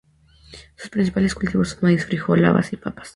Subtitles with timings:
[0.77, 3.09] Sus principales cultivos son: maíz, frijol, habas y papas.